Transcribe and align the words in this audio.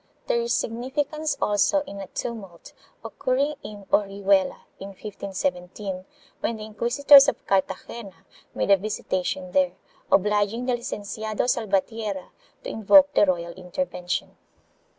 2 0.27 0.27
There 0.29 0.41
is 0.41 0.55
significance 0.55 1.37
also 1.39 1.81
in 1.83 1.99
a 1.99 2.07
tumult 2.07 2.73
occurring 3.05 3.53
in 3.61 3.85
Orihuela, 3.93 4.61
in 4.79 4.87
1517, 4.87 6.05
when 6.39 6.57
the 6.57 6.65
inquisitors 6.65 7.27
of 7.27 7.45
Cartagena 7.45 8.25
made 8.55 8.71
a 8.71 8.77
visitation 8.77 9.51
there, 9.51 9.73
obliging 10.11 10.65
the 10.65 10.73
Licenciado 10.73 11.47
Salvatierra 11.47 12.31
to 12.63 12.69
invoke 12.71 13.13
the 13.13 13.27
royal 13.27 13.51
inter 13.53 13.85
vention. 13.85 14.29